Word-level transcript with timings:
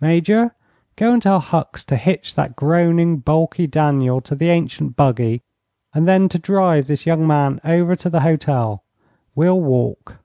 Major, 0.00 0.54
go 0.94 1.12
and 1.12 1.20
tell 1.20 1.40
Hucks 1.40 1.82
to 1.86 1.96
hitch 1.96 2.36
that 2.36 2.54
groaning, 2.54 3.16
balky 3.16 3.66
Daniel 3.66 4.20
to 4.20 4.36
the 4.36 4.48
ancient 4.48 4.94
buggy, 4.94 5.42
and 5.92 6.06
then 6.06 6.28
to 6.28 6.38
drive 6.38 6.86
this 6.86 7.06
young 7.06 7.26
man 7.26 7.60
over 7.64 7.96
to 7.96 8.08
the 8.08 8.20
hotel. 8.20 8.84
We'll 9.34 9.60
walk." 9.60 10.18